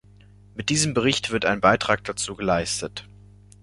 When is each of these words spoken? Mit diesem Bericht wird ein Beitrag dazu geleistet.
Mit 0.55 0.69
diesem 0.69 0.95
Bericht 0.95 1.29
wird 1.29 1.45
ein 1.45 1.61
Beitrag 1.61 2.03
dazu 2.05 2.35
geleistet. 2.35 3.07